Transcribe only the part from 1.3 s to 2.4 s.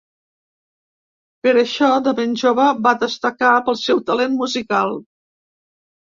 Per això, de ben